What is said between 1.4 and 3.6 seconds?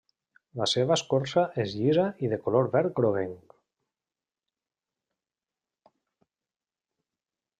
és llisa i de color verd groguenc.